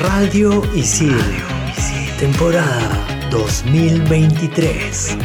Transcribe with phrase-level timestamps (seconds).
[0.00, 1.18] Radio Isil.
[2.20, 5.16] Temporada 2023.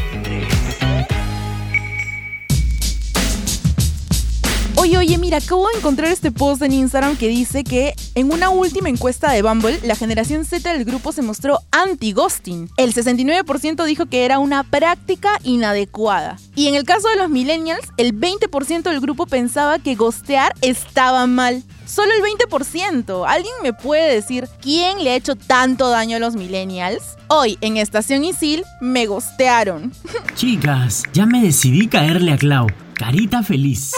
[4.76, 8.50] Oye, oye, mira, acabo de encontrar este post en Instagram que dice que en una
[8.50, 12.70] última encuesta de Bumble, la generación Z del grupo se mostró anti-ghosting.
[12.78, 16.40] El 69% dijo que era una práctica inadecuada.
[16.56, 21.28] Y en el caso de los millennials, el 20% del grupo pensaba que ghostear estaba
[21.28, 21.64] mal.
[21.86, 23.26] Solo el 20%.
[23.28, 27.18] ¿Alguien me puede decir quién le ha hecho tanto daño a los millennials?
[27.28, 29.92] Hoy, en Estación Isil, me gostearon.
[30.36, 32.68] Chicas, ya me decidí caerle a Clau.
[32.94, 33.92] Carita feliz.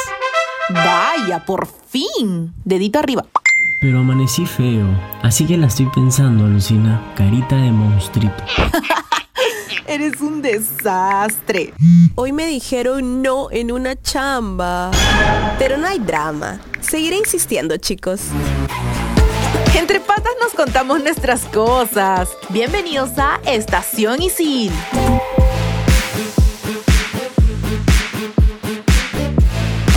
[0.69, 2.53] Vaya, por fin.
[2.63, 3.25] Dedito arriba.
[3.81, 4.87] Pero amanecí feo,
[5.21, 7.01] así que la estoy pensando, Lucina.
[7.15, 8.43] Carita de monstruito.
[9.87, 11.71] Eres un desastre.
[12.15, 14.89] Hoy me dijeron no en una chamba.
[15.59, 16.59] Pero no hay drama.
[16.81, 18.21] Seguiré insistiendo, chicos.
[19.77, 22.29] Entre patas nos contamos nuestras cosas.
[22.49, 24.71] Bienvenidos a Estación Isil.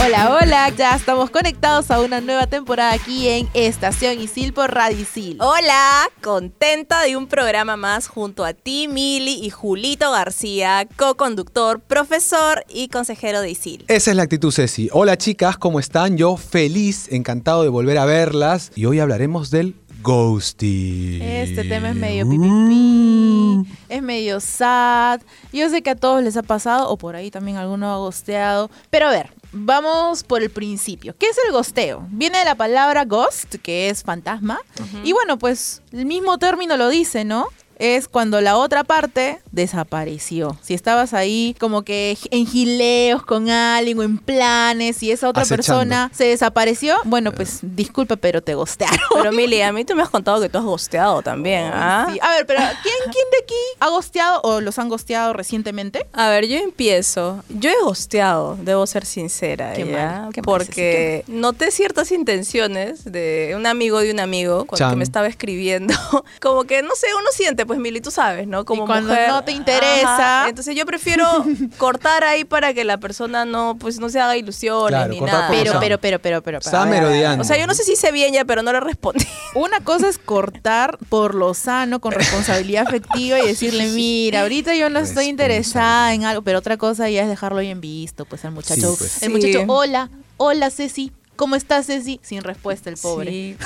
[0.08, 4.98] Hola, hola, ya estamos conectados a una nueva temporada aquí en Estación Isil por Radio
[5.00, 5.36] Isil.
[5.38, 12.64] Hola, contenta de un programa más junto a ti, Mili y Julito García, co-conductor, profesor
[12.70, 13.84] y consejero de ISIL.
[13.88, 14.88] Esa es la actitud, Ceci.
[14.94, 16.16] Hola chicas, ¿cómo están?
[16.16, 18.72] Yo feliz, encantado de volver a verlas.
[18.74, 21.20] Y hoy hablaremos del ghosting.
[21.20, 25.20] Este tema es medio pipipi, es medio sad.
[25.52, 28.70] Yo sé que a todos les ha pasado, o por ahí también alguno ha gosteado.
[28.88, 31.14] Pero a ver, vamos por el principio.
[31.18, 32.06] ¿Qué es el gosteo?
[32.10, 34.60] Viene de la palabra ghost, que es fantasma.
[35.04, 37.48] Y bueno, pues el mismo término lo dice, ¿no?
[37.78, 40.58] Es cuando la otra parte desapareció.
[40.62, 45.42] Si estabas ahí como que en gileos con alguien o en planes y esa otra
[45.42, 45.56] Acechando.
[45.80, 48.98] persona se desapareció, bueno, pues disculpa, pero te gostearon.
[49.14, 52.08] Pero Mili, a mí tú me has contado que tú has gosteado también, ¿ah?
[52.12, 52.18] Sí.
[52.20, 56.06] A ver, pero ¿quién, ¿quién de aquí ha gosteado o los han gosteado recientemente?
[56.12, 57.42] A ver, yo empiezo.
[57.48, 59.92] Yo he gosteado, debo ser sincera, Qué ¿ya?
[60.22, 64.96] mal, qué mal, porque noté ciertas intenciones de un amigo de un amigo cuando que
[64.96, 65.94] me estaba escribiendo.
[66.40, 68.64] Como que, no sé, uno siente, pues, Mili, tú sabes, ¿no?
[68.64, 69.28] Como cuando mujer.
[69.28, 70.40] no te interesa.
[70.40, 70.48] Ajá.
[70.48, 71.24] Entonces yo prefiero
[71.78, 75.46] cortar ahí para que la persona no, pues, no se haga ilusiones Claro, ni nada.
[75.48, 75.80] Pero, Chao.
[75.80, 76.58] pero, pero, pero, pero.
[76.72, 77.42] Ver, merodeando.
[77.42, 79.24] O sea, yo no sé si hice bien ya, pero no le respondí.
[79.54, 84.90] Una cosa es cortar por lo sano, con responsabilidad afectiva y decirle, mira, ahorita yo
[84.90, 88.50] no estoy interesada en algo, pero otra cosa ya es dejarlo bien visto, pues al
[88.52, 88.90] muchacho.
[88.92, 89.22] Sí, pues.
[89.22, 89.34] El Sí.
[89.48, 92.18] muchacho, hola, hola Ceci, ¿cómo estás Ceci?
[92.22, 93.30] Sin respuesta el pobre.
[93.30, 93.56] Sí.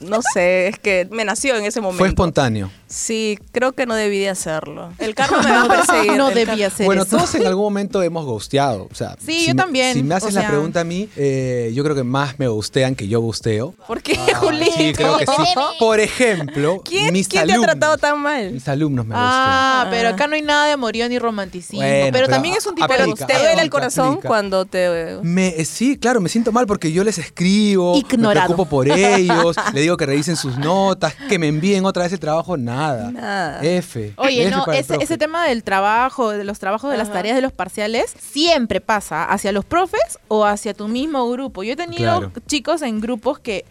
[0.00, 1.98] No sé, es que me nació en ese momento.
[1.98, 2.70] Fue espontáneo.
[2.86, 4.92] Sí, creo que no debí de hacerlo.
[4.98, 6.12] El karma me va a perseguir.
[6.16, 7.16] no debía ser bueno, eso.
[7.18, 8.88] todos en algún momento hemos ghosteado.
[8.90, 11.08] O sea, Sí, si yo me- también, Si me haces o la pregunta a mí,
[11.16, 13.74] eh, yo creo que más me ghostean que yo gusteo.
[13.86, 14.72] ¿Por qué, Ah, Julito?
[14.76, 15.32] Sí, creo que sí.
[15.78, 18.52] Por ejemplo, ¿Quién, mis quién te ha tratado tan mal?
[18.52, 19.88] Mis alumnos me Ah, Ah.
[19.90, 21.78] pero acá no hay nada de amorío ni romanticismo.
[21.80, 24.28] Bueno, pero, pero también es un tipo aplica, de ¿Te duele el corazón aplica.
[24.28, 25.18] cuando te...
[25.22, 28.34] Me, eh, sí, claro, me siento mal porque yo les escribo, Ignorado.
[28.34, 32.12] me preocupo por ellos, le digo que revisen sus notas, que me envíen otra vez
[32.12, 33.10] el trabajo, nada.
[33.10, 33.60] Nada.
[33.62, 34.14] F.
[34.16, 37.52] Oye, F no, ese, tema del trabajo, de los trabajos, de las tareas, de los
[37.52, 41.62] parciales, siempre pasa hacia los profes o hacia tu mismo grupo.
[41.62, 42.32] Yo he tenido Claro.
[42.46, 43.64] chicos en grupos que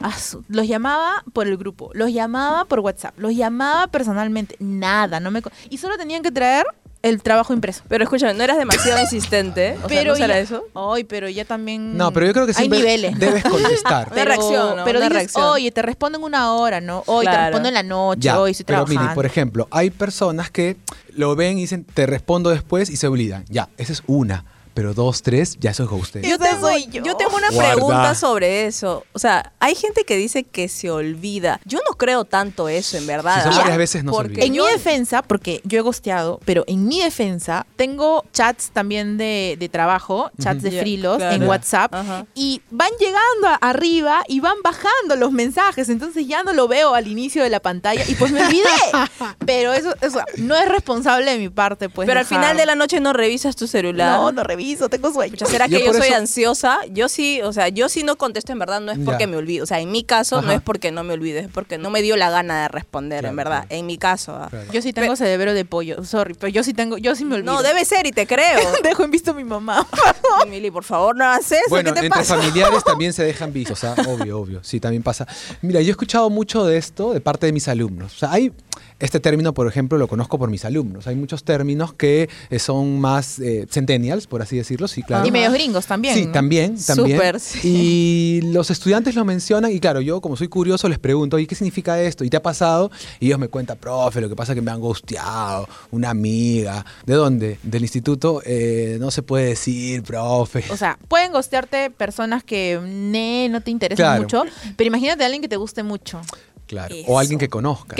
[0.00, 0.14] ah,
[0.48, 5.42] los llamaba por el grupo, los llamaba por WhatsApp, los llamaba personalmente, nada, no me
[5.70, 6.66] y solo tenían que traer
[7.08, 7.82] el trabajo impreso.
[7.88, 9.72] Pero escúchame, no eras demasiado insistente.
[9.76, 10.64] O sea, pero ¿no será ya- eso?
[10.74, 13.18] Ay, pero ya también No, pero yo creo que hay siempre niveles.
[13.18, 14.08] debes contestar.
[14.12, 14.84] Una reacción, ¿no?
[14.84, 15.44] Pero dices, reacción.
[15.44, 17.02] oye, te respondo en una hora, ¿no?
[17.06, 19.02] Hoy te respondo en la noche, Ya, hoy estoy pero trabajando.
[19.02, 20.76] mire, por ejemplo, hay personas que
[21.14, 23.44] lo ven y dicen, te respondo después y se olvidan.
[23.48, 24.44] Ya, esa es una.
[24.76, 26.22] Pero dos, tres, ya eso es ghosting.
[26.22, 27.02] Yo Yo tengo, soy yo.
[27.02, 27.72] yo tengo una Guarda.
[27.72, 29.04] pregunta sobre eso.
[29.14, 31.60] O sea, hay gente que dice que se olvida.
[31.64, 33.42] Yo no creo tanto eso, en verdad.
[33.42, 34.44] Si son varias veces, no se Porque olvida.
[34.46, 39.16] En yo- mi defensa, porque yo he gosteado, pero en mi defensa tengo chats también
[39.16, 41.34] de, de trabajo, chats de Ya, frilos claro.
[41.34, 41.46] en.
[41.48, 42.26] WhatsApp Ajá.
[42.34, 46.94] y van llegando a- arriba y van bajando los mensajes, entonces ya no lo veo
[46.94, 48.66] al inicio de la pantalla y pues me olvidé.
[49.46, 52.06] pero eso, eso no es responsable de mi parte, pues.
[52.06, 54.18] Pero al final de la noche no revisas tu celular.
[54.18, 54.42] No, no
[54.74, 55.30] tengo sueño.
[55.32, 56.78] Pucha, ¿Será Yo que yo soy eso- ansiosa?
[56.90, 59.26] Yo sí, o sea, yo sí no contesto en verdad, no es porque Ya.
[59.26, 59.64] me olvido.
[59.64, 62.02] O sea, en mi caso no es porque no me olvido, es porque no me
[62.02, 63.60] dio la gana de responder, Claro, en verdad.
[63.66, 63.80] claro.
[63.80, 64.34] En mi caso.
[64.34, 64.48] ah.
[64.50, 64.72] Claro.
[64.72, 67.52] Yo sí tengo cerebro de pollo, sorry, pero yo sí tengo, yo sí me olvido.
[67.54, 68.58] No, debe ser y te creo.
[68.82, 69.86] Dejo en visto a mi mamá.
[70.46, 71.62] Emily, por favor, no hagas eso.
[71.68, 72.36] Bueno, ¿Qué te entre pasa?
[72.36, 75.26] familiares también se dejan vistos, o sea, obvio, obvio, sí, también pasa.
[75.62, 78.14] Mira, yo he escuchado mucho de esto de parte de mis alumnos.
[78.14, 78.52] O sea, hay,
[78.98, 81.06] Este término, por ejemplo, lo conozco por mis alumnos.
[81.06, 85.26] Hay muchos términos que eh, son más eh, centennials, por así decirlo, sí, claro.
[85.26, 86.14] Y medios gringos también.
[86.14, 86.32] Sí, ¿no?
[86.32, 87.16] también, también.
[87.18, 87.58] Súper, sí.
[87.62, 91.54] Y los estudiantes lo mencionan y claro, yo como soy curioso les pregunto, ¿y qué
[91.54, 92.24] significa esto?
[92.24, 92.90] ¿Y te ha pasado?
[93.20, 96.84] Y ellos me cuentan, profe, lo que pasa es que me han gusteado, una amiga.
[97.04, 97.58] ¿De dónde?
[97.62, 98.40] Del instituto.
[98.46, 100.64] "Eh, no se puede decir, profe.
[100.70, 104.22] O sea, pueden gostearte personas que ne, no te interesan Claro.
[104.22, 104.42] mucho,
[104.76, 106.22] pero imagínate a alguien que te guste mucho.
[106.66, 106.94] Claro.
[106.94, 107.10] Eso.
[107.10, 107.98] O alguien que conozcas.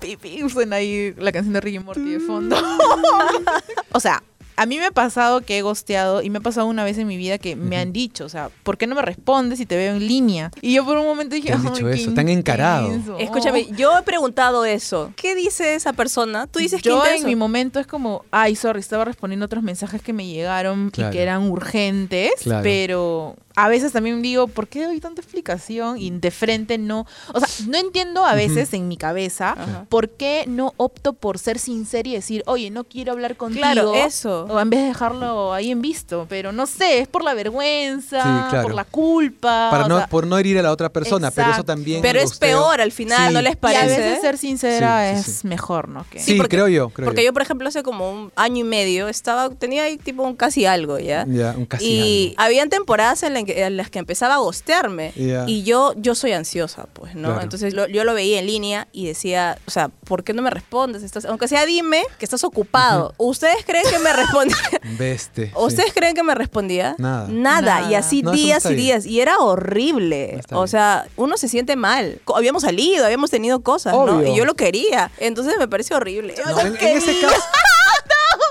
[0.00, 0.18] Pi,
[0.50, 2.56] suena ahí la canción de Ricky Morty de fondo.
[3.92, 4.22] o sea,
[4.56, 7.06] a mí me ha pasado que he gosteado y me ha pasado una vez en
[7.06, 9.74] mi vida que me han dicho, o sea, ¿por qué no me respondes si te
[9.76, 10.50] veo en línea?
[10.60, 12.86] Y yo por un momento dije, Te han "Ay, dicho eso, te han encarado".
[12.88, 13.16] intenso".
[13.18, 15.12] Escúchame, yo he preguntado eso.
[15.16, 16.46] ¿Qué dice esa persona?
[16.46, 17.26] Tú dices que yo en intenso.
[17.28, 21.10] mi momento es como, ay, sorry, estaba respondiendo otros mensajes que me llegaron Claro.
[21.10, 22.62] y que eran urgentes, Claro.
[22.62, 25.98] pero a veces también digo, ¿por qué doy tanta explicación?
[25.98, 27.06] Y de frente no.
[27.34, 29.56] O sea, no entiendo a veces en mi cabeza
[29.88, 33.62] por qué no opto por ser sincera y decir, oye, no quiero hablar contigo.
[33.62, 34.44] Claro, eso.
[34.50, 36.26] O en vez de dejarlo ahí en visto.
[36.28, 38.62] Pero no sé, es por la vergüenza, Sí, claro.
[38.62, 39.68] por la culpa.
[39.70, 42.02] Para no, sea, por no herir a la otra persona, pero eso también.
[42.02, 43.34] Pero es peor al final, Sí.
[43.34, 43.86] ¿no les y a parece?
[43.98, 45.46] veces ser sincera Sí, es sí.
[45.46, 46.04] mejor, ¿no?
[46.10, 46.88] Que- Sí, porque- creo yo.
[46.90, 50.22] Creo Porque yo, por ejemplo, hace como un año y medio estaba, tenía ahí tipo
[50.22, 51.24] un casi algo, ¿ya?
[51.28, 52.42] Ya, un casi y algo.
[52.42, 55.12] habían temporadas en, la que- en las que empezaba a gostearme.
[55.16, 57.28] Y yo, yo soy ansiosa, pues, ¿no?
[57.28, 57.42] Claro.
[57.42, 60.50] Entonces lo- yo lo veía en línea y decía, o sea, ¿por qué no me
[60.50, 61.02] respondes?
[61.02, 63.14] Estás, aunque sea dime que estás ocupado.
[63.18, 64.56] ¿Ustedes creen que me respondía?
[64.98, 65.46] Beste.
[65.46, 65.52] sí.
[65.56, 66.94] ¿Ustedes creen que me respondía?
[66.98, 67.28] Nada.
[67.28, 67.90] Nada.
[67.90, 68.80] Y así No, eso no días y bien.
[68.80, 69.06] días.
[69.06, 70.40] Y era horrible.
[70.50, 72.20] No o sea, uno se siente mal.
[72.34, 74.24] Habíamos salido, habíamos tenido cosas, ¿no?
[74.26, 75.10] Y yo lo quería.
[75.18, 76.34] Entonces me pareció horrible.
[76.36, 77.40] Yo en, en ese caso.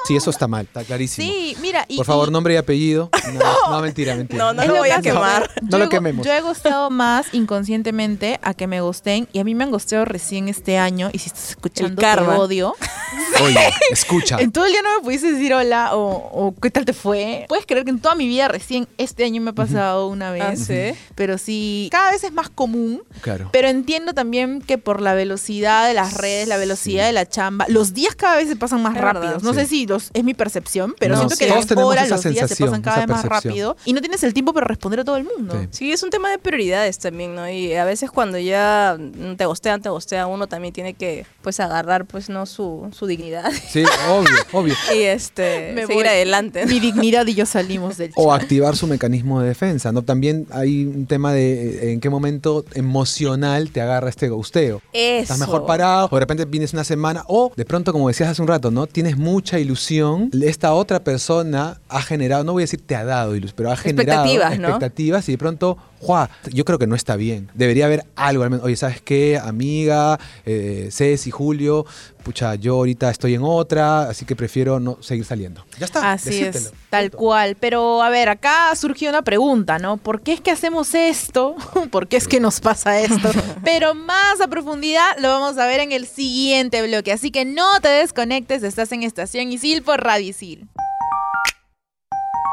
[0.09, 1.31] Sí, eso está mal, está clarísimo.
[1.31, 1.85] Sí, mira.
[1.87, 3.09] Y, Por favor, y- nombre y apellido.
[3.29, 4.43] No, no, mentira, mentira.
[4.43, 5.51] No, no lo lo voy a quemar.
[5.61, 6.25] No yo lo quememos.
[6.25, 10.03] Yo he gosteado más inconscientemente a que me gosten y a mí me han gosteado
[10.05, 12.73] recién este año y si estás escuchando te odio.
[13.43, 14.37] Oye, escucha.
[14.39, 17.45] En todo el día no me pudiste decir hola o, o qué tal te fue.
[17.47, 20.43] Puedes creer que en toda mi vida recién este año me ha pasado una vez.
[20.43, 20.97] Ah, ¿sí?
[21.15, 23.03] Pero sí, cada vez es más común.
[23.21, 23.49] Claro.
[23.51, 27.07] Pero entiendo también que por la velocidad de las redes, la velocidad Sí.
[27.07, 29.43] de la chamba, los días cada vez se pasan más rápidos.
[29.43, 29.59] No Sí.
[29.59, 32.49] sé si los, es mi percepción, pero No, siento que todos las horas, los días
[32.49, 35.17] se pasan cada vez más rápido y no tienes el tiempo para responder a todo
[35.17, 35.55] el mundo.
[35.61, 35.67] Sí.
[35.71, 37.49] Sí, es un tema de prioridades también, ¿no?
[37.49, 38.97] Y a veces cuando ya
[39.37, 42.45] te gostean, te gostean, uno también tiene que, pues, agarrar, pues, ¿no?
[42.45, 44.73] Su, su dignidad Sí, obvio, obvio.
[44.95, 46.07] y, este, Me seguir voy.
[46.07, 46.65] adelante.
[46.65, 48.41] Mi dignidad y yo salimos del O chat.
[48.41, 50.01] activar su mecanismo de defensa, ¿no?
[50.03, 54.81] También hay un tema de eh, en qué momento emocional te agarra este gusteo.
[54.93, 55.21] Eso.
[55.23, 58.41] Estás mejor parado, o de repente vienes una semana, o de pronto, como decías hace
[58.41, 58.87] un rato, ¿no?
[58.87, 59.78] Tienes mucha ilusión.
[60.41, 63.77] Esta otra persona ha generado, no voy a decir te ha dado ilusión, pero ha
[63.77, 64.67] generado Expectativas, ¿no?
[64.67, 66.29] expectativas y de pronto, ¡juá!
[66.51, 67.49] Yo creo que no está bien.
[67.53, 69.39] Debería haber algo, al menos, oye, ¿sabes qué?
[69.41, 71.85] Amiga, eh, Ceci, Julio,
[72.23, 75.65] pucha, yo ahorita estoy en otra, así que prefiero no seguir saliendo.
[75.79, 76.11] Ya está.
[76.11, 76.69] Así decírtelo.
[76.69, 77.55] es, tal cual.
[77.59, 79.97] Pero a ver, acá surgió una pregunta, ¿no?
[79.97, 81.55] ¿Por qué es que hacemos esto?
[81.91, 83.29] ¿Por qué es que nos pasa esto?
[83.63, 87.11] Pero más a profundidad lo vamos a ver en el siguiente bloque.
[87.11, 90.67] Así que no te desconectes, estás en Estación Isil por Radio Isil.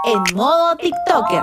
[0.04, 1.42] En modo TikToker.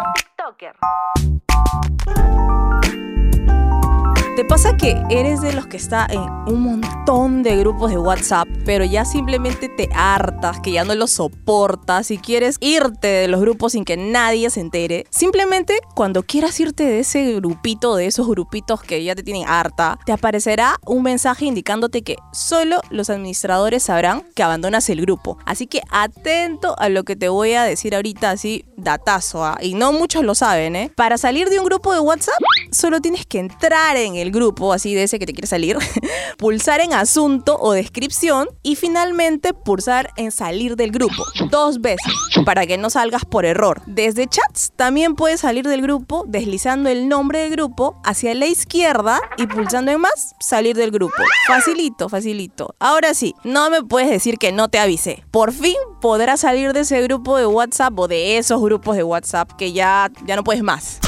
[4.35, 6.19] ¿Te pasa que eres de los que está en
[6.51, 11.11] un montón de grupos de WhatsApp, pero ya simplemente te hartas, que ya no los
[11.11, 15.05] soportas y quieres irte de los grupos sin que nadie se entere?
[15.11, 19.99] Simplemente cuando quieras irte de ese grupito, de esos grupitos que ya te tienen harta,
[20.03, 25.37] te aparecerá un mensaje indicándote que solo los administradores sabrán que abandonas el grupo.
[25.45, 29.59] Así que atento a lo que te voy a decir ahorita, así datazo, ¿ah?
[29.61, 30.91] y no muchos lo saben, ¿eh?
[30.95, 32.41] Para salir de un grupo de WhatsApp,
[32.73, 35.77] solo tienes que entrar en el grupo, así de ese que te quiere salir,
[36.37, 42.13] pulsar en asunto o descripción y finalmente pulsar en salir del grupo dos veces
[42.45, 43.81] para que no salgas por error.
[43.85, 49.19] Desde chats también puedes salir del grupo deslizando el nombre del grupo hacia la izquierda
[49.37, 51.15] y pulsando en más salir del grupo.
[51.47, 52.75] Facilito, facilito.
[52.79, 55.23] Ahora sí, no me puedes decir que no te avisé.
[55.31, 59.51] Por fin podrás salir de ese grupo de WhatsApp o de esos grupos de WhatsApp
[59.57, 60.99] que ya, ya no puedes más.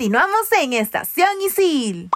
[0.00, 2.08] Continuamos en Estación Isil.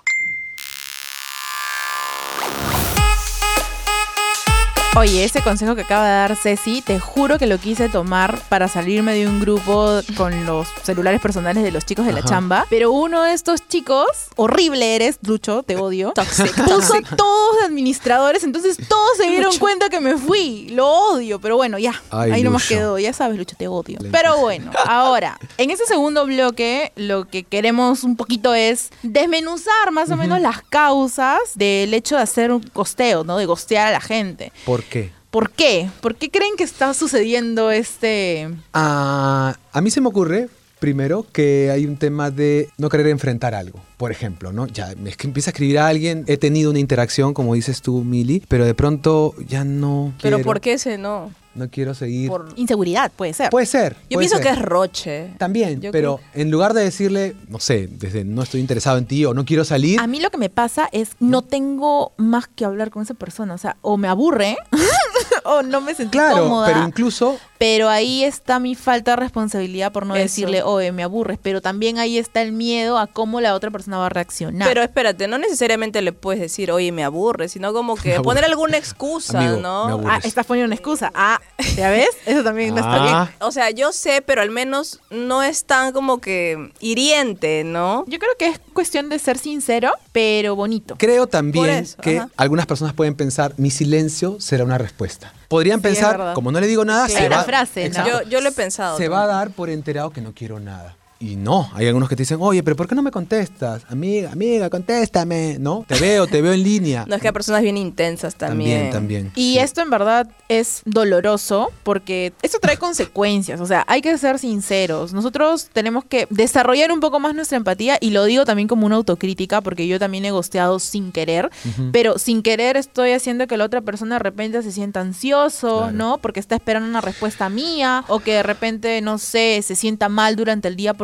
[4.96, 8.68] Oye, ese consejo que acaba de dar Ceci, te juro que lo quise tomar para
[8.68, 12.28] salirme de un grupo con los celulares personales de los chicos de la Ajá.
[12.28, 12.66] chamba.
[12.70, 16.12] Pero uno de estos chicos, horrible eres, Lucho, te odio.
[16.14, 20.68] Toxic, Puso todos de administradores, entonces todos se dieron cuenta que me fui.
[20.70, 22.00] Lo odio, pero bueno, ya.
[22.10, 22.96] Ay, ahí nomás quedó.
[23.00, 23.98] Ya sabes, Lucho, te odio.
[24.12, 30.08] Pero bueno, ahora, en ese segundo bloque, lo que queremos un poquito es desmenuzar más
[30.12, 33.38] o menos las causas del hecho de hacer un costeo, ¿no?
[33.38, 34.52] De gostear a la gente.
[34.64, 35.10] ¿Por qué?
[35.30, 35.90] ¿Por qué?
[36.00, 38.48] ¿Por qué creen que está sucediendo este...
[38.72, 40.48] Ah, a mí se me ocurre,
[40.78, 43.80] primero, que hay un tema de no querer enfrentar algo.
[43.96, 44.66] Por ejemplo, ¿no?
[44.66, 48.04] Ya es que empieza a escribir a alguien, he tenido una interacción, como dices tú,
[48.04, 51.32] Mili, pero de pronto ya no Pero quiero, ¿por qué ese no?
[51.54, 52.28] No quiero seguir.
[52.28, 53.50] Por- Inseguridad, puede ser.
[53.50, 53.94] Puede ser.
[54.10, 54.46] Yo puede pienso ser.
[54.46, 55.30] que es roche.
[55.38, 59.24] También, Yo pero en lugar de decirle, no sé, desde no estoy interesado en ti
[59.24, 62.64] o no quiero salir, A mí lo que me pasa es no tengo más que
[62.64, 63.54] hablar con esa persona.
[63.54, 64.56] O sea, o me aburre
[65.44, 66.66] o no me sentí claro, cómoda.
[66.66, 70.22] pero incluso Pero ahí está mi falta de responsabilidad por no Eso.
[70.22, 71.38] decirle, oye, me aburres.
[71.42, 74.66] Pero también ahí está el miedo a cómo la otra persona va a reaccionar.
[74.68, 78.76] Pero espérate, no necesariamente le puedes decir, oye, me aburre, sino como que poner alguna
[78.76, 79.98] excusa, Amigo, ¿no?
[79.98, 81.10] me ah, estás poniendo una excusa.
[81.14, 81.40] Ah,
[81.76, 82.08] ¿ya ves?
[82.26, 83.14] Eso también no está bien.
[83.14, 83.30] Ah.
[83.40, 88.04] O sea, yo sé, pero al menos no es tan como que hiriente, ¿no?
[88.08, 90.96] Yo creo que es cuestión de ser sincero, pero bonito.
[90.98, 92.30] creo también eso, que ajá.
[92.36, 95.32] algunas personas pueden pensar, mi silencio será una respuesta.
[95.48, 97.86] Podrían Sí, pensar, como no le digo nada, Sí, se hay va una frase, ¿no?
[97.86, 98.22] Exacto.
[98.24, 98.96] Yo, yo lo he pensado.
[98.98, 99.38] se va a también.
[99.38, 100.96] dar por enterado que no quiero nada.
[101.20, 103.84] Y no, hay algunos que te dicen, oye, pero ¿por qué no me contestas?
[103.88, 105.84] Amiga, amiga, contéstame, ¿no?
[105.86, 107.04] Te veo, te veo en línea.
[107.08, 108.90] No, es que hay personas bien intensas también.
[108.90, 109.32] También, también.
[109.34, 109.58] Y sí.
[109.58, 113.60] esto en verdad es doloroso porque esto trae consecuencias.
[113.60, 115.12] O sea, hay que ser sinceros.
[115.14, 118.96] Nosotros tenemos que desarrollar un poco más nuestra empatía y lo digo también como una
[118.96, 121.50] autocrítica porque yo también he gosteado sin querer.
[121.92, 125.92] Pero sin querer estoy haciendo que la otra persona de repente se sienta ansioso, Claro.
[125.92, 126.18] ¿no?
[126.18, 130.36] Porque está esperando una respuesta mía o que de repente, no sé, se sienta mal
[130.36, 131.03] durante el día porque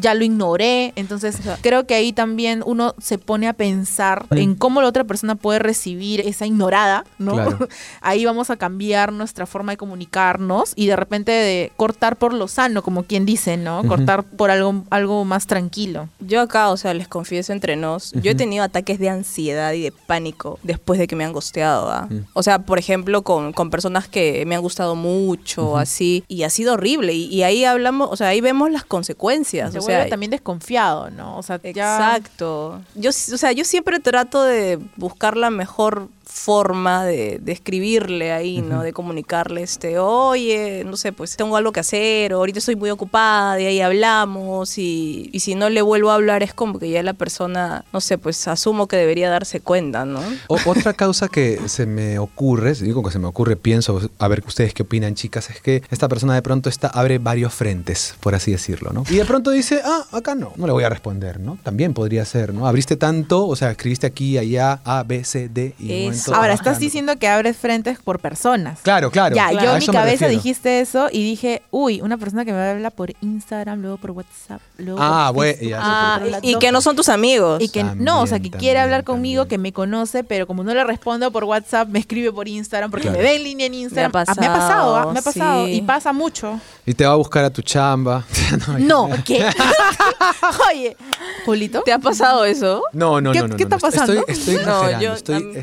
[0.00, 0.92] ya lo ignoré.
[0.96, 5.34] Entonces, creo que ahí también uno se pone a pensar en cómo la otra persona
[5.34, 7.34] puede recibir esa ignorada, ¿no?
[7.34, 7.68] Claro.
[8.00, 12.48] ahí vamos a cambiar nuestra forma de comunicarnos y de repente de cortar por lo
[12.48, 13.82] sano, como quien dice, ¿no?
[13.84, 16.08] Cortar por algo, algo más tranquilo.
[16.20, 19.82] Yo acá, o sea, les confieso entre nos, yo he tenido ataques de ansiedad y
[19.82, 22.08] de pánico después de que me han gosteado, ¿ah?
[22.32, 26.50] O sea, por ejemplo, con, con personas que me han gustado mucho, así, y ha
[26.50, 27.14] sido horrible.
[27.14, 29.39] Y, y ahí hablamos, o sea, ahí vemos las consecuencias.
[29.72, 31.38] Se o vuelve sea, también desconfiado, ¿no?
[31.38, 31.68] O sea, ya...
[31.96, 32.82] Exacto.
[32.94, 38.32] Yo, s- o sea, yo siempre trato de buscar la mejor forma de, de escribirle
[38.32, 38.82] ahí, ¿no?
[38.82, 42.90] De comunicarle, este, oye, no sé, pues tengo algo que hacer, o ahorita estoy muy
[42.90, 46.88] ocupada, y ahí hablamos, y, y si no le vuelvo a hablar es como que
[46.90, 50.20] ya la persona, no sé, pues asumo que debería darse cuenta, ¿no?
[50.48, 54.42] O- otra causa que se me ocurre, digo que se me ocurre, pienso, a ver
[54.46, 58.34] ustedes qué opinan, chicas, es que esta persona de pronto está, abre varios frentes, por
[58.34, 59.04] así decirlo, ¿no?
[59.10, 61.58] Y de pronto dice, ah, acá no, no le voy a responder, ¿no?
[61.62, 62.66] También podría ser, ¿no?
[62.68, 66.52] Abriste tanto, o sea, escribiste aquí, allá, A, B, C, D, y de momento, Ahora,
[66.52, 68.80] ah, estás diciendo que abres frentes por personas.
[68.82, 69.34] Claro, claro.
[69.36, 69.64] Ya, Claro.
[69.66, 73.12] yo en mi cabeza dijiste eso y dije, uy, una persona que me habla por
[73.20, 76.80] Instagram, luego por WhatsApp, luego Ah, por bueno, Facebook, ya, luego Ah, y, que no
[76.80, 77.60] son tus amigos.
[77.62, 79.48] Y que También, no, o sea, que quiere hablar conmigo, también.
[79.48, 83.08] que me conoce, pero como no le respondo por WhatsApp, me escribe por Instagram porque
[83.08, 83.18] Claro.
[83.18, 84.12] me ve en línea en Instagram.
[84.12, 85.66] Me ha Ah, me ha pasado, ah, me ha pasado.
[85.66, 85.72] sí.
[85.74, 86.60] Y pasa mucho.
[86.86, 88.24] Y te va a buscar a tu chamba.
[88.78, 89.44] no, No, ¿qué?
[90.70, 90.96] Oye,
[91.44, 91.82] Julito.
[91.82, 92.82] ¿Te ha pasado eso?
[92.92, 94.24] no, no, ¿Qué- no, no, qué no, está estoy- pasando?
[94.26, 95.56] Estoy, estoy No, yo- estoy, am-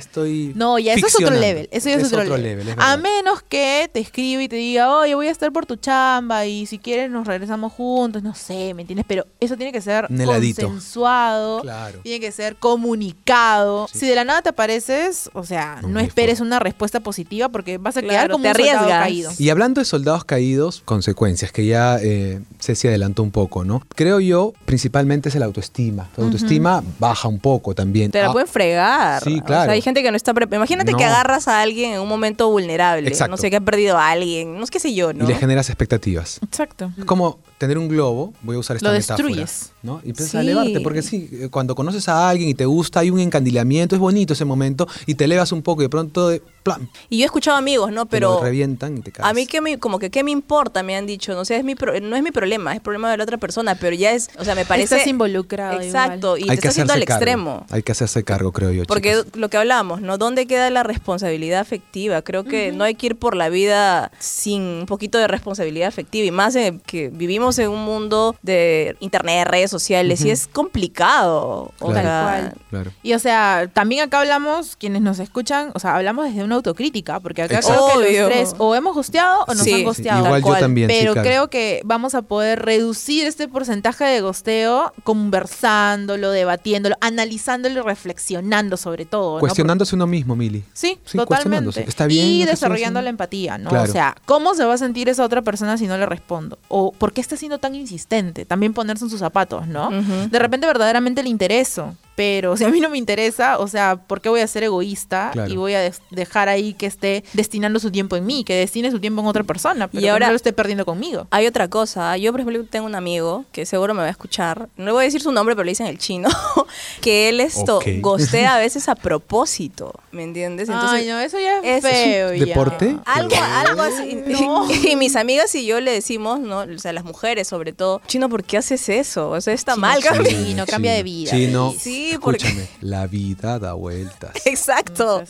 [0.55, 1.67] No, ya, eso es otro level.
[1.71, 2.67] Eso ya es, otro, level.
[2.69, 5.75] es a menos que te escriba y te diga, oye, voy a estar por tu
[5.75, 9.05] chamba y si quieres nos regresamos juntos, no sé, ¿me entiendes?
[9.07, 11.99] Pero eso tiene que ser consensuado, Claro.
[12.03, 13.87] tiene que ser comunicado.
[13.91, 13.99] Sí.
[13.99, 17.97] Si de la nada te apareces, o sea, No, esperes una respuesta positiva porque vas
[17.97, 19.01] a Claro, quedar como te un soldado arriesgas.
[19.03, 19.31] caído.
[19.37, 23.81] Y hablando de soldados caídos, consecuencias, que ya eh, Ceci adelantó un poco, ¿no?
[23.95, 26.09] Creo yo, principalmente es el autoestima.
[26.15, 28.11] Tu autoestima baja un poco también.
[28.11, 29.23] Te la Ah, pueden fregar.
[29.23, 29.63] Sí, O claro.
[29.65, 30.97] sea, hay gente que no está Imagínate No.
[30.97, 33.07] que agarras a alguien en un momento vulnerable.
[33.07, 33.31] Exacto.
[33.31, 34.57] No sé, que ha perdido a alguien.
[34.57, 35.27] No sé qué sé yo, Y ¿no?
[35.27, 36.39] le generas expectativas.
[36.43, 36.91] Exacto.
[36.97, 39.71] Es como tener un globo, voy a usar esta Lo metáfora, destruyes.
[39.87, 40.01] ¿No?
[40.03, 40.47] Y empiezas a Sí.
[40.47, 43.99] elevarte, porque sí, eh, cuando conoces a alguien y te gusta, hay un encandilamiento, es
[44.01, 47.23] bonito ese momento, y te elevas un poco y de pronto, de, plan, Y yo
[47.23, 48.05] he escuchado amigos, ¿no?
[48.05, 49.27] te Pero revientan y te caes.
[49.27, 51.33] a mí que me, como que qué me importa, me han dicho.
[51.33, 53.75] No sé, es mi pro- no es mi problema, es problema de la otra persona,
[53.75, 54.95] pero ya es, o sea, me parece...
[54.95, 57.15] Estás involucrado Exacto, y te estás yendo al cargo.
[57.23, 57.65] extremo.
[57.69, 58.83] Hay que hacerse cargo, creo yo.
[58.85, 59.35] Porque chicas.
[59.39, 60.17] lo que hablamos, ¿no?
[60.17, 62.21] ¿Dónde queda la responsabilidad afectiva?
[62.21, 66.25] Creo que no hay que ir por la vida sin un poquito de responsabilidad afectiva.
[66.27, 71.71] Y más en que vivimos en un mundo de internet, redes sociales y es complicado.
[71.79, 72.53] O sea, Tal cual.
[72.69, 72.91] Claro.
[73.03, 77.19] Y o sea, también acá hablamos, quienes nos escuchan, o sea, hablamos desde una autocrítica,
[77.19, 77.85] porque acá Exacto.
[77.95, 80.25] creo que los tres o hemos gosteado o nos Sí, han sí, gosteado.
[80.25, 80.75] igual Tal yo cual.
[80.75, 81.27] sí, Pero claro.
[81.27, 88.77] creo que vamos a poder reducir este porcentaje de gosteo conversándolo, debatiéndolo, analizándolo y reflexionando
[88.77, 89.35] sobre todo.
[89.35, 89.39] ¿no?
[89.39, 90.63] Cuestionándose uno mismo, Mili.
[90.73, 91.27] Sí, Sí, totalmente.
[91.27, 91.81] cuestionándose.
[91.87, 93.69] Está bien y desarrollando la empatía, ¿no?
[93.69, 93.89] Claro.
[93.89, 96.57] O sea, ¿cómo se va a sentir esa otra persona si no le respondo?
[96.67, 98.45] O ¿por qué está siendo tan insistente?
[98.45, 99.89] También ponerse en sus zapatos, ¿no?
[99.91, 101.95] De repente verdaderamente le intereso.
[102.17, 105.29] Pero si a mí no me interesa, o sea, ¿por qué voy a ser egoísta
[105.33, 105.53] Claro.
[105.53, 108.89] y voy a des- dejar ahí que esté destinando su tiempo en mí, que destine
[108.89, 111.27] su tiempo en otra persona, pero Y ahora- no lo esté perdiendo conmigo?
[111.29, 112.17] Hay otra cosa.
[112.17, 114.67] Yo, por ejemplo, tengo un amigo que seguro me va a escuchar.
[114.77, 116.27] No le voy a decir su nombre, pero le dicen el chino.
[117.01, 117.85] que él esto Ok.
[118.01, 119.93] gostea a veces a propósito.
[120.11, 120.69] ¿Me entiendes?
[120.69, 122.33] Entonces, Ay, no, eso ya es, es- feo.
[122.33, 122.45] ya.
[122.45, 122.97] ¿Deporte?
[123.05, 124.17] Algo, algo así.
[124.27, 124.67] No.
[124.71, 126.59] Y mis amigas y yo le decimos, ¿no?
[126.61, 129.29] O sea, las mujeres sobre todo, Chino, ¿por qué haces eso?
[129.29, 130.31] O sea, está Chino, mal, cambia.
[130.31, 131.31] Sí, no, cambia de vida.
[131.31, 134.31] Sí, porque- Escúchame, la vida da vueltas.
[134.45, 135.23] Exacto.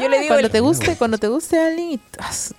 [0.00, 2.00] Yo le ah, digo, cuando el- te guste, cuando te guste alguien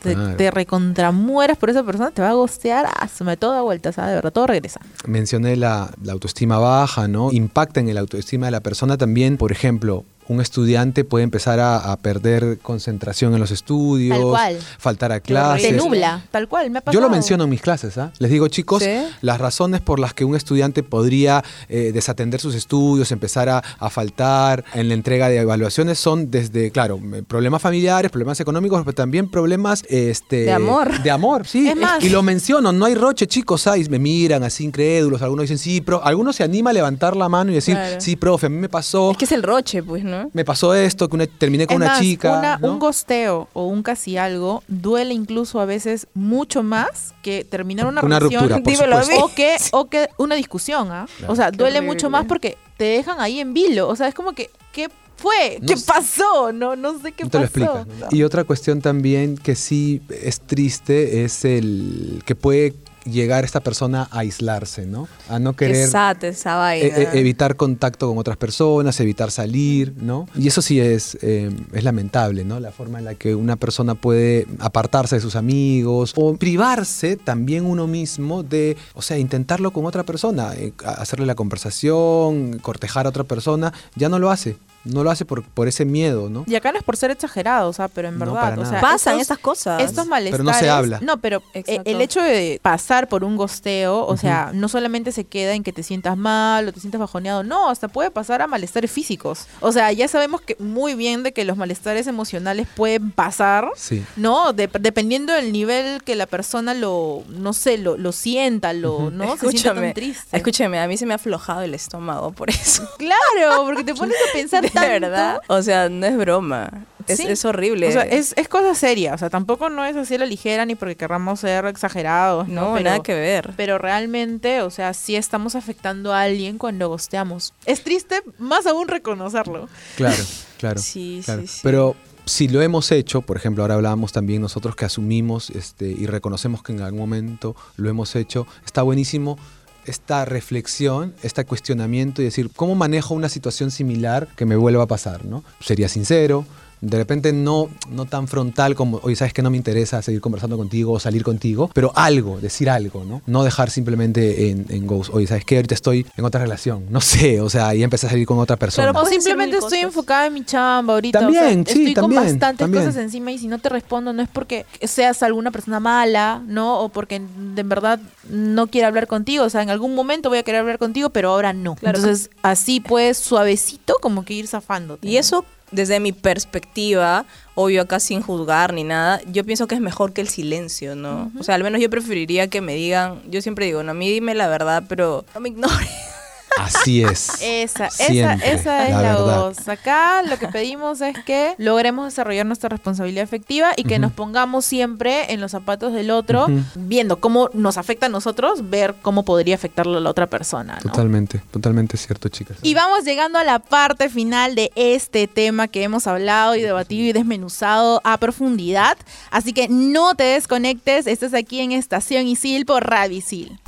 [0.01, 0.35] te, Claro.
[0.37, 4.09] te recontramueras por esa persona, te va a gostear, asume todo da vueltas, ¿sabes?
[4.11, 4.79] De verdad, todo regresa.
[5.05, 7.31] Mencioné la, la autoestima baja, ¿no?
[7.31, 10.05] Impacta en la autoestima de la persona también, por ejemplo.
[10.27, 14.57] Un estudiante puede empezar a, a perder concentración en los estudios, Tal cual.
[14.79, 15.75] faltar a clases.
[15.75, 16.93] nubla, tal cual, me ha pasado.
[16.99, 18.11] Yo lo menciono en mis clases, ¿ah?
[18.19, 18.89] Les digo, chicos, ¿Sí?
[19.21, 23.89] las razones por las que un estudiante podría eh, desatender sus estudios, empezar a, a
[23.89, 28.95] faltar en la entrega de evaluaciones son desde, claro, eh, problemas familiares, problemas económicos, pero
[28.95, 31.01] también problemas este, De amor.
[31.03, 31.67] De amor, sí.
[31.69, 33.89] Es más- Y lo menciono, no hay roche, chicos, ¿sabes?
[33.89, 37.51] Me miran así incrédulos, algunos dicen, sí, pero algunos se anima a levantar la mano
[37.51, 38.01] y decir, Claro.
[38.01, 40.14] sí, profe, a mí me pasó, Es que es el roche, pues, ¿no?
[40.33, 42.37] Me pasó esto, que una- terminé con Es una más, chica.
[42.39, 42.73] una- ¿no?
[42.73, 48.01] un gosteo o un casi algo duele incluso a veces mucho más que terminar una,
[48.03, 48.71] Una relación ruptura, por
[49.05, 51.07] Dímelo o que o que una discusión, ¿ah?
[51.27, 51.93] O sea, Qué duele horrible.
[51.95, 55.59] mucho más porque te dejan ahí en vilo, o sea, es como que ¿qué fue?
[55.61, 55.85] No ¿Qué sé.
[55.87, 56.51] pasó?
[56.51, 57.59] No no sé qué No te pasó.
[57.59, 58.13] lo explicas.
[58.13, 62.73] Y otra cuestión también que sí es triste es el que puede
[63.05, 65.07] llegar esta persona a aislarse, ¿no?
[65.29, 66.85] A no querer Exacto, esa vaina.
[66.87, 70.27] e- e- evitar contacto con otras personas, evitar salir, ¿no?
[70.35, 72.59] Y eso sí es, eh, es lamentable, ¿no?
[72.59, 77.65] La forma en la que una persona puede apartarse de sus amigos o privarse también
[77.65, 83.09] uno mismo de, o sea, intentarlo con otra persona, eh, hacerle la conversación, cortejar a
[83.09, 84.57] otra persona, ya no lo hace.
[84.85, 86.43] No lo hace por, por ese miedo, ¿no?
[86.47, 88.79] Y acá no es por ser exagerado, o sea, pero en No, verdad, o sea,
[88.81, 89.81] Pasan estos- estas cosas.
[89.81, 90.31] Estos malestares.
[90.31, 90.99] Pero no se habla.
[91.01, 91.89] No, pero eh, Exacto.
[91.91, 95.73] el hecho de pasar por un gosteo, o sea, no solamente se queda en que
[95.73, 99.47] te sientas mal o te sientas bajoneado, no, hasta puede pasar a malestares físicos.
[99.59, 103.69] O sea, ya sabemos que muy bien de que los malestares emocionales pueden pasar.
[103.75, 104.03] Sí.
[104.15, 109.09] No, De- dependiendo del nivel que la persona lo, no sé, lo, lo sienta, lo,
[109.11, 109.23] ¿no?
[109.23, 110.37] Se sienta Escúchame, tan triste.
[110.37, 112.87] escúchame, a mí se me ha aflojado el estómago por eso.
[112.97, 114.89] Claro, porque te pones a pensar De tanto.
[114.89, 115.41] verdad.
[115.47, 116.85] O sea, no es broma.
[117.07, 117.25] Es, Sí.
[117.27, 117.87] es horrible.
[117.87, 120.65] O sea, es, es cosa seria, o sea, tampoco no es así a la ligera
[120.65, 122.61] ni porque querramos ser exagerados, ¿no?
[122.69, 123.53] no, Pero- nada que ver.
[123.55, 127.53] Pero realmente, o sea, sí estamos afectando a alguien cuando gosteamos.
[127.65, 129.69] Es triste más aún reconocerlo.
[129.97, 130.23] Claro,
[130.57, 130.79] claro.
[130.81, 131.41] Sí, claro.
[131.41, 131.59] sí, sí.
[131.61, 136.07] Pero si lo hemos hecho, por ejemplo, ahora hablábamos también nosotros que asumimos este, y
[136.07, 139.37] reconocemos que en algún momento lo hemos hecho, está buenísimo
[139.85, 144.87] esta reflexión, este cuestionamiento y decir, ¿cómo manejo una situación similar que me vuelva a
[144.87, 145.25] pasar?
[145.25, 145.43] ¿no?
[145.59, 146.45] Sería sincero,
[146.81, 150.57] de repente no, no tan frontal como, oye, sabes que no me interesa seguir conversando
[150.57, 153.21] contigo o salir contigo, pero algo, decir algo, ¿no?
[153.25, 157.01] No dejar simplemente en, en ghost, oye, sabes que ahorita estoy en otra relación, no
[157.01, 158.85] sé, o sea, y empecé a salir con otra persona.
[158.85, 161.19] Claro, O Puedes decir simplemente estoy enfocada en mi chamba ahorita.
[161.19, 162.85] También, o sea, sí, estoy también, con bastantes también.
[162.85, 166.79] cosas encima y si no te respondo no es porque seas alguna persona mala, ¿no?
[166.81, 167.21] O porque
[167.53, 169.43] de verdad no quiero hablar contigo.
[169.45, 171.75] O sea, en algún momento voy a querer hablar contigo, pero ahora no.
[171.75, 171.97] Claro.
[171.97, 175.07] Entonces, así pues, suavecito, como que ir zafándote.
[175.07, 179.81] Y eso, desde mi perspectiva, obvio acá sin juzgar ni nada, yo pienso que es
[179.81, 181.31] mejor que el silencio, ¿no?
[181.39, 184.09] O sea, al menos yo preferiría que me digan, yo siempre digo, no, a mí
[184.09, 186.14] dime la verdad, pero no me ignores.
[186.57, 187.41] Así es.
[187.41, 189.67] Esa, esa, Siempre, esa es la la, voz.
[189.67, 194.65] Acá lo que pedimos es que logremos desarrollar nuestra responsabilidad afectiva y que nos pongamos
[194.65, 199.55] siempre en los zapatos del otro, viendo cómo nos afecta a nosotros, ver cómo podría
[199.55, 200.75] afectarlo a la otra persona.
[200.83, 200.91] ¿no?
[200.91, 202.57] Totalmente, totalmente cierto, chicas.
[202.61, 207.09] Y vamos llegando a la parte final de este tema que hemos hablado y debatido
[207.09, 208.97] y desmenuzado a profundidad.
[209.31, 213.59] Así que no te desconectes, estás aquí en Estación Isil por Radio Isil.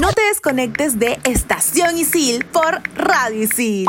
[0.00, 3.86] No te desconectes de Estación Isil por Radio Isil.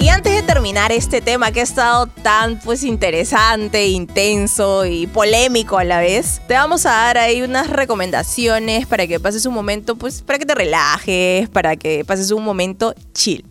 [0.00, 5.78] Y antes de terminar este tema que ha estado tan pues interesante, intenso y polémico
[5.78, 9.96] a la vez, te vamos a dar ahí unas recomendaciones para que pases un momento,
[9.96, 13.44] pues para que te relajes, para que pases un momento chill.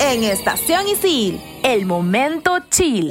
[0.00, 3.10] En Estación Isil, el momento chill.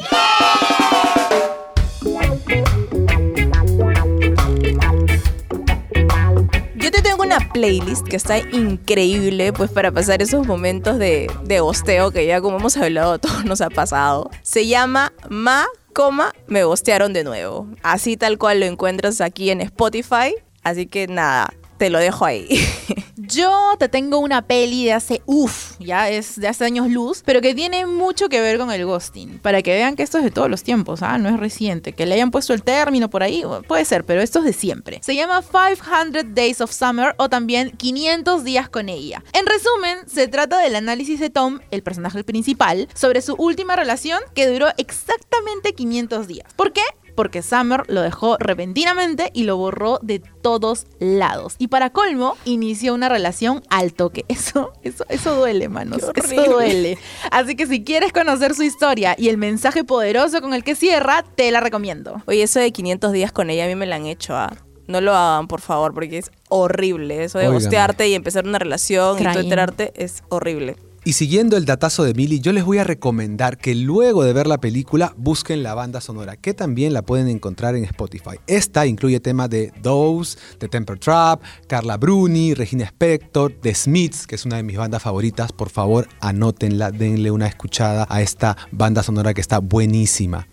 [6.75, 11.59] Yo te tengo una playlist que está increíble, pues para pasar esos momentos de, de
[11.59, 14.31] bosteo que ya como hemos hablado todos nos ha pasado.
[14.41, 17.67] Se llama Ma, coma, me bostearon de nuevo.
[17.83, 20.33] Así tal cual lo encuentras aquí en Spotify.
[20.63, 22.47] Así que nada, te lo dejo ahí.
[23.35, 27.41] Yo te tengo una peli de hace, uff, ya es de hace años luz, pero
[27.41, 29.39] que tiene mucho que ver con el ghosting.
[29.39, 31.17] Para que vean que esto es de todos los tiempos, ¿ah?
[31.17, 31.91] No es reciente.
[31.91, 35.01] Que le hayan puesto el término por ahí, puede ser, pero esto es de siempre.
[35.03, 39.21] Se llama 500 Days of Summer o también 500 días con ella.
[39.33, 44.21] En resumen, se trata del análisis de Tom, el personaje principal, sobre su última relación
[44.33, 46.53] que duró exactamente 500 días.
[46.55, 46.83] ¿Por qué?
[47.15, 51.55] Porque Summer lo dejó repentinamente y lo borró de todos lados.
[51.57, 54.25] Y para colmo, inició una relación al toque.
[54.35, 56.03] Eso, eso, eso duele, manos.
[56.13, 56.97] Eso duele.
[57.31, 61.23] Así que si quieres conocer su historia y el mensaje poderoso con el que cierra,
[61.35, 62.21] te la recomiendo.
[62.27, 64.53] Oye, eso de 500 días con ella a mí me la han hecho, ¿ah?
[64.87, 67.23] No lo hagan, por favor, porque es horrible.
[67.23, 67.63] Eso de Óigame.
[67.63, 70.75] bostearte y empezar una relación y tú enterarte es horrible.
[71.07, 74.47] Y siguiendo el datazo de Millie, yo les voy a recomendar que luego de ver
[74.47, 78.39] la película busquen la banda sonora, que también la pueden encontrar en Spotify.
[78.47, 84.33] Esta incluye temas de Dose, The Temper Trap, Carla Bruni, Regina Spector, The Smiths, que
[84.33, 85.51] es una de mis bandas favoritas.
[85.51, 90.47] Por favor, anótenla, denle una escuchada a esta banda sonora que está buenísima.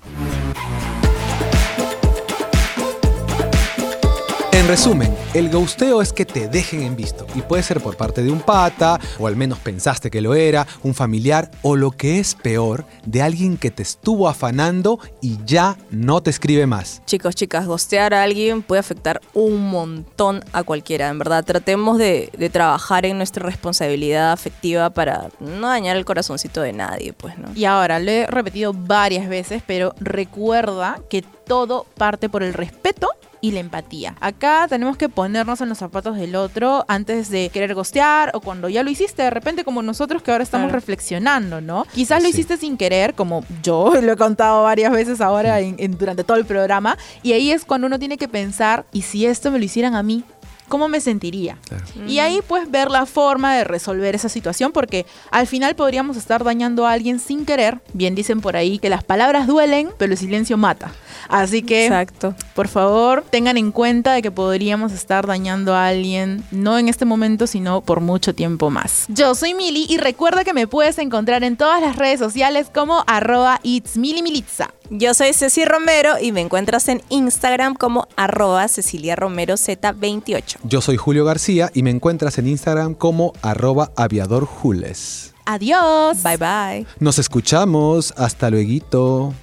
[4.62, 8.22] En resumen, el ghosteo es que te dejen en visto y puede ser por parte
[8.22, 12.20] de un pata, o al menos pensaste que lo era, un familiar, o lo que
[12.20, 17.02] es peor, de alguien que te estuvo afanando y ya no te escribe más.
[17.06, 21.08] Chicos, chicas, gostear a alguien puede afectar un montón a cualquiera.
[21.08, 26.60] En verdad, tratemos de, de trabajar en nuestra responsabilidad afectiva para no dañar el corazoncito
[26.60, 27.48] de nadie, pues, ¿no?
[27.56, 33.08] Y ahora, lo he repetido varias veces, pero recuerda que todo parte por el respeto
[33.42, 34.14] y la empatía.
[34.20, 38.70] Acá tenemos que ponernos en los zapatos del otro antes de querer gostear o cuando
[38.70, 40.76] ya lo hiciste de repente como nosotros que ahora estamos Claro.
[40.80, 41.84] reflexionando, ¿no?
[41.92, 42.34] Quizás lo Sí.
[42.34, 46.36] hiciste sin querer, como yo lo he contado varias veces ahora en- en- durante todo
[46.38, 49.64] el programa, y ahí es cuando uno tiene que pensar, ¿y si esto me lo
[49.64, 50.24] hicieran a mí?
[50.68, 51.58] ¿Cómo me sentiría?
[51.68, 51.84] Claro.
[52.08, 56.44] Y ahí pues ver la forma de resolver esa situación porque al final podríamos estar
[56.44, 57.80] dañando a alguien sin querer.
[57.92, 60.90] Bien dicen por ahí que las palabras duelen, pero el silencio mata.
[61.28, 62.34] Así que Exacto.
[62.54, 67.04] por favor tengan en cuenta de que podríamos estar dañando a alguien no en este
[67.04, 69.04] momento sino por mucho tiempo más.
[69.08, 73.04] Yo soy Mili y recuerda que me puedes encontrar en todas las redes sociales como
[73.06, 74.70] arroba it's Mili Militza.
[74.90, 80.58] Yo soy Ceci Romero y me encuentras en Instagram como arroba Cecilia Romero Z28.
[80.64, 85.32] Yo soy Julio García y me encuentras en Instagram como arroba aviadorjules.
[85.44, 86.22] Adiós.
[86.22, 86.86] Bye bye.
[87.00, 89.34] Nos escuchamos, hasta luego.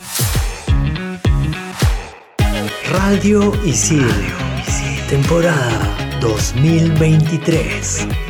[2.89, 4.08] Radio Isil.
[5.10, 8.29] Temporada 2023.